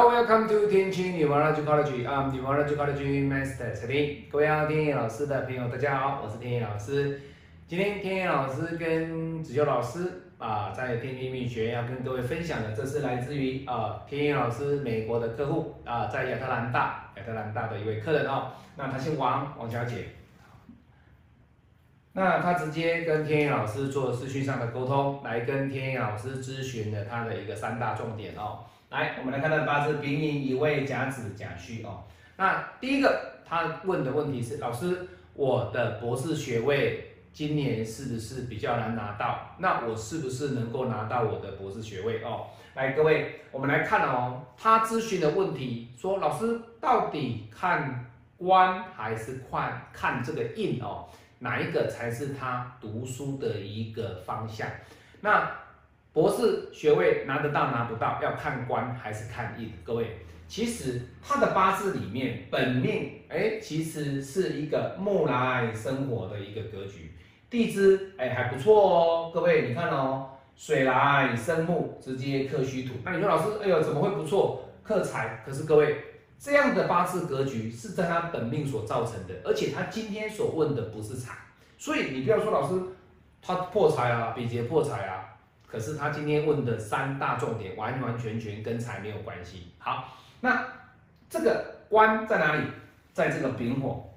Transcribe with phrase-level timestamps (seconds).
[0.00, 2.06] Hello, welcome to 天青女王 College College.
[2.06, 4.26] I'm 女王 College Master 陈林。
[4.30, 7.20] 各位好，天野老师的朋友，大家好，我是天野老师。
[7.66, 18.52] 今天天野老师跟子修老师啊，在天地秘学要跟各位分享的，这是来自于啊天野老师美国的客户啊，在亚特兰大亚特兰大的一位客人哦。
[18.76, 20.04] 那他姓王，王小姐。
[22.12, 28.60] 那他直接跟天野老师做视讯上的沟通，来跟天野老师咨询了他的一个三大重点哦。
[28.90, 32.04] 来，我们来看他的八字：丙寅、乙未、甲子、甲戌哦。
[32.36, 39.54] 那第一个，他问的问题是：老师，我的博士学位今年是不是比较难拿到？
[39.58, 42.46] 那我是不是能够拿到我的博士学位哦？
[42.76, 48.06] 来，各位，我们来看哦，他咨询的问题说：老师，到底看
[48.38, 51.10] 官还是看看这个印哦？
[51.40, 54.66] 哪一个才是他读书的一个方向？
[55.20, 55.52] 那？
[56.18, 59.72] 博士学位拿得到拿不到，要看官还是看印？
[59.84, 67.12] 各位，其实他的八字里面本命，哎，其实是一个木来生活的一个格局，
[67.48, 69.30] 地支哎还不错哦。
[69.32, 72.94] 各位，你看哦，水来生木，直接克虚土。
[73.04, 74.68] 那你说老师，哎呦，怎么会不错？
[74.82, 75.44] 克财。
[75.46, 75.98] 可是各位，
[76.36, 81.36] 这样的八字格局是在他本命所造成的，而且他今天所问的不是财，
[81.78, 82.74] 所以你不要说老师
[83.40, 85.26] 他破财啊，比劫破财啊。
[85.70, 89.68] 可是他今天问的三大重点，完完全全跟财没有关系。
[89.78, 90.66] 好，那
[91.28, 92.62] 这个官在哪里？
[93.12, 94.08] 在这个丙火，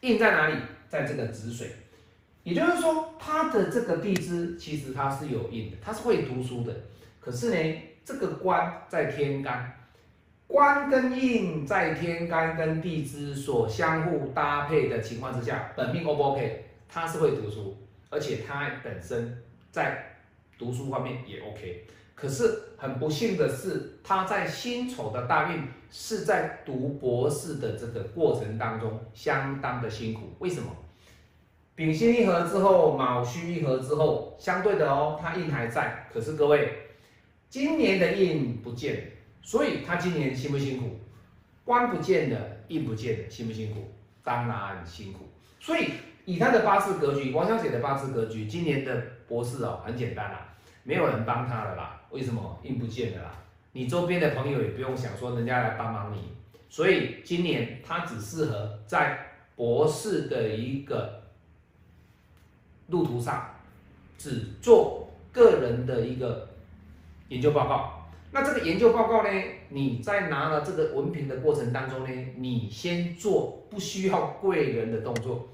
[0.00, 0.56] 印在哪里？
[0.90, 1.70] 在这个子水。
[2.42, 6.74] 也就是说，他的这个地支其实他是有印的，他是会读书的。
[7.18, 9.74] 可是呢，这个官在天干，
[10.46, 16.66] 官跟印在天干跟地支所相互搭配的情况之下，本命 O 不 OK？
[16.90, 17.78] 他是会读书，
[18.10, 20.09] 而且他本身在。
[20.60, 30.34] 读书方面也 OK，可是很不幸的是，他在辛丑的大运是在读博士的这个过程当中相当的辛苦。
[30.38, 30.68] 为什么？
[31.74, 36.74] 丙辛一合之后，卯戌一合之后，相对的哦，他印还在，可是各位，
[37.48, 41.00] 今年的印不见，所以他今年辛不辛苦？
[41.64, 42.38] 官不见了，
[42.68, 43.90] 印不见了，辛不辛苦？
[44.22, 45.20] 当然辛苦。
[45.58, 45.92] 所以
[46.26, 50.49] 以他的八字格局，王小姐的八字格局，今年的博士哦，很简单啊。
[50.82, 53.34] 没有人帮他了啦，为什么印不见了啦？
[53.72, 56.32] 你周边的朋友也不用想说人家来帮忙你，
[56.68, 61.22] 所以今年他只适合在博士的一个
[62.88, 63.54] 路途上，
[64.18, 66.48] 只做个人的一个
[67.28, 68.08] 研究报告。
[68.32, 69.30] 那这个研究报告呢，
[69.68, 75.48] 你在拿了这个文凭的过程当中呢，你先做不需要贵人的动作，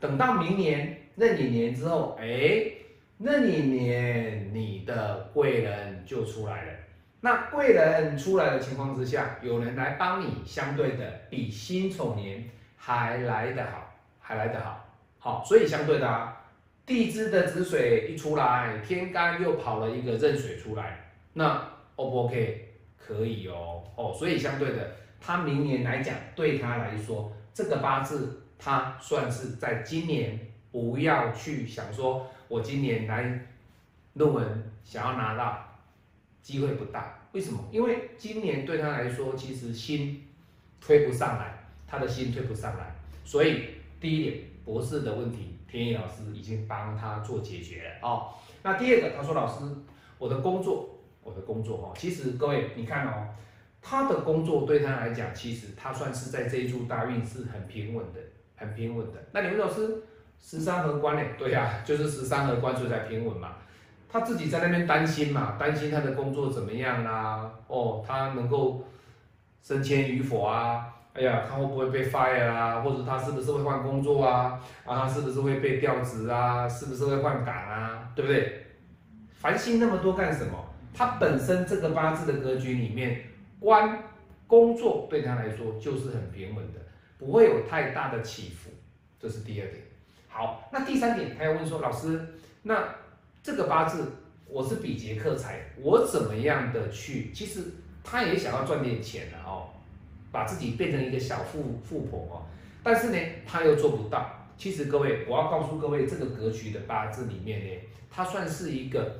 [0.00, 2.72] 等到明年那几年之后，哎。
[3.20, 6.72] 那一年你的贵人就出来了。
[7.20, 14.86] 那贵人出来的情况之下，有人来帮你，相对的比辛丑年还来得好，还来得好。
[15.18, 16.44] 好，所以相对的啊，
[16.86, 21.60] 地支的子水一出来，天干又跑了一个壬水出来，那
[21.96, 22.68] O 不 OK？
[22.96, 30.38] 可以哦，哦，所以相对的，他明年来讲，对他来说，这个八字他算是在今年
[30.70, 32.24] 不要去想说。
[32.48, 33.46] 我今年来
[34.14, 35.78] 论文想要拿到，
[36.42, 37.18] 机会不大。
[37.32, 37.62] 为什么？
[37.70, 40.26] 因为今年对他来说，其实心
[40.80, 42.94] 推不上来，他的心推不上来。
[43.24, 43.64] 所以
[44.00, 48.32] 第一点，博士的问题，天意老师已经帮他做解决了哦。
[48.62, 49.64] 那第二个，他说老师，
[50.18, 53.28] 我的工作，我的工作哦，其实各位你看哦，
[53.82, 58.20] 他的工作对他来讲，其实他算是在这一柱大运是很平稳的，
[58.56, 59.22] 很平稳的。
[59.32, 60.02] 那你们老师？
[60.40, 61.22] 十三合官呢？
[61.38, 63.56] 对呀， 就是十三合官，所以才平稳嘛。
[64.10, 67.50] 他自己在那边担心嘛，担心他的工作怎么样啦？
[67.66, 68.86] 哦，他能够
[69.62, 70.86] 升迁与否啊？
[71.12, 72.80] 哎呀，他会不会被 fire 啊？
[72.80, 74.58] 或者他是不是会换工作啊？
[74.86, 76.66] 啊，他是不是会被调职啊？
[76.68, 78.10] 是不是会换岗啊？
[78.14, 78.66] 对不对？
[79.34, 80.52] 烦心那么多干什么？
[80.94, 83.20] 他本身这个八字的格局里面，
[83.60, 84.02] 官
[84.46, 86.80] 工作对他来说就是很平稳的，
[87.18, 88.70] 不会有太大的起伏。
[89.20, 89.82] 这是第二点。
[90.38, 92.24] 好，那第三点，他要问说，老师，
[92.62, 92.94] 那
[93.42, 94.12] 这个八字
[94.46, 97.32] 我是比劫克财，我怎么样的去？
[97.32, 97.64] 其实
[98.04, 99.70] 他也想要赚点钱的哦，
[100.30, 102.46] 把自己变成一个小富富婆哦，
[102.84, 104.30] 但是呢，他又做不到。
[104.56, 107.72] 其实各位，我要告诉各位，这个格局的八字里面呢，
[108.08, 109.16] 他算是一个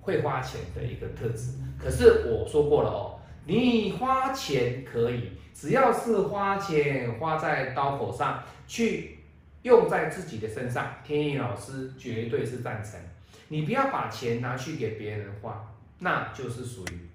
[0.00, 1.52] 会花钱的一个特质。
[1.78, 9.18] 可是我说过了哦，你花钱可以，只要是花钱花在刀口上去。
[9.64, 13.00] 用在自己的身上，天意老师绝对是赞成。
[13.48, 17.08] 你不要把钱拿去给别人花，那就是属于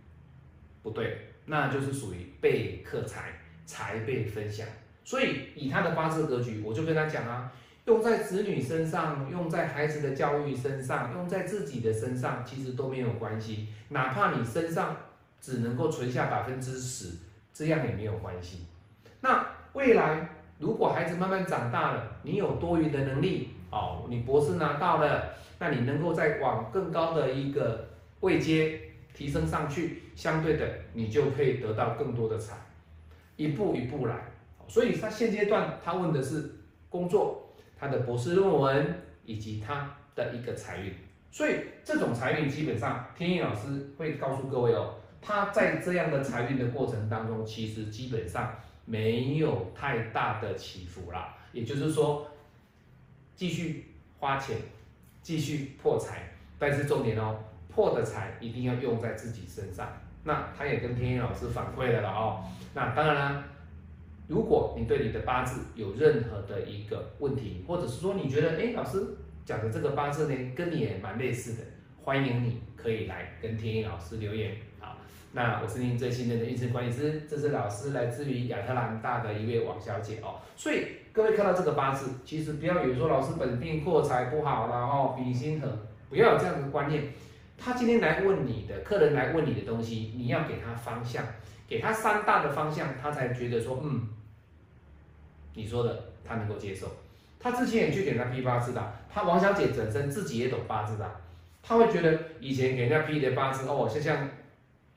[0.83, 1.25] 不对。
[1.45, 3.33] 那就是属于被克财，
[3.65, 4.67] 财被分享。
[5.03, 7.51] 所以以他的八字格局，我就跟他讲啊，
[7.85, 13.69] 用在子女身上，用在孩子的教育身上，用在自己的身上，其实都没有关系。
[13.87, 14.95] 哪怕你身上
[15.41, 17.15] 只能够存下百分之十，
[17.51, 18.67] 这样也没有关系。
[19.21, 27.87] 那未来如果孩子慢慢长大了，你有多余的能力哦，你博士拿到了，那你能够再往更高的一个
[28.19, 28.81] 位阶
[29.13, 32.57] 提升上去，相对的你就可以得到更多的财，
[33.37, 34.15] 一步一步来。
[34.67, 36.55] 所以他现阶段他问的是
[36.89, 40.93] 工作，他的博士论文以及他的一个财运。
[41.31, 48.55] 所以这种财运基本上天意老师会告诉各位哦，他在这样的财运的过程当中，其实基本上
[48.89, 51.37] 没有太大的起伏啦。
[51.53, 52.27] 也就是说，
[53.35, 53.85] 继续
[54.17, 54.57] 花钱，
[55.21, 57.37] 继续破财，但是重点哦，
[57.69, 59.87] 破的财一定要用在自己身上。
[60.23, 62.43] 那他也跟天意老师反馈了了哦。
[62.73, 63.43] 那当然了。
[64.27, 69.03] 如果你对你的八字有任何的一个问题，或者是说你觉得，哎，老师
[69.43, 71.63] 讲的这个八字呢，跟你也蛮类似的，
[72.03, 74.55] 欢迎你可以来跟天意老师留言。
[74.79, 74.97] 好，
[75.33, 80.39] 那我是您最信任的运势管理师，这是老师来自于亚特兰大的一位王小姐哦。
[80.55, 85.67] 所以各位看到这个八字，其实不要有说老师本命破财不好了哦，比心合，
[86.09, 87.03] 不要有这样的观念。
[87.57, 91.23] 他今天来问你的，客人来问你的东西，你要给他方向，
[91.67, 94.07] 给他三大的方向，他才觉得说，嗯。
[95.55, 96.87] 你说的，他能够接受。
[97.37, 101.09] 他之前也去给人家批八字的，他王小姐本身自己也懂八字的，
[101.61, 104.29] 他会觉得以前给人家批的八字哦，就像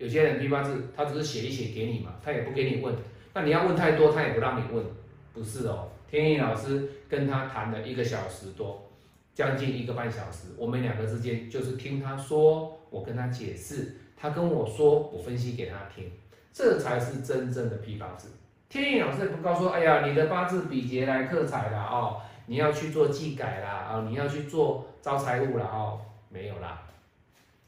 [0.03, 2.93] 有些人批八字，他只是写一写给你嘛，他也不给你问。
[3.33, 4.85] 那你要问太多，他也不让你问，
[5.33, 5.89] 不是哦。
[6.11, 8.91] 天意老师跟他谈了一个小时多，
[9.33, 16.11] 将近一个半小时，我们两个之间就是听他说，我跟他解释，他跟我说，我分析给他听，
[16.53, 18.29] 这才是真正的批八字。
[18.69, 26.83] 天意老师也不告诉，哎呀，你的八字比劫来克财了哦，你要去做技改啦，啊，你要去做招财物了哦，没有啦，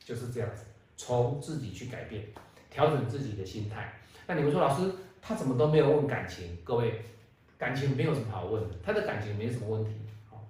[0.01, 0.65] 就是这样子，
[0.97, 2.25] 从自己去改变，
[2.71, 3.93] 调整自己的心态。
[4.27, 6.57] 那你们说，老师他怎么都没有问感情？
[6.65, 7.03] 各位，
[7.59, 9.91] 感情没有什么好问的，他的感情没什么问题。
[10.31, 10.45] 好，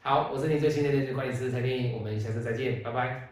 [0.00, 3.27] 好，我是你最新的认识管理师蔡天颖，我们下次再见，拜拜。